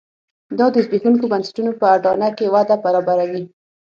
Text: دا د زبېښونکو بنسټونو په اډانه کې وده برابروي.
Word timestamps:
دا 0.57 0.65
د 0.73 0.75
زبېښونکو 0.85 1.25
بنسټونو 1.31 1.71
په 1.79 1.85
اډانه 1.95 2.29
کې 2.37 2.51
وده 2.53 2.75
برابروي. 2.83 3.43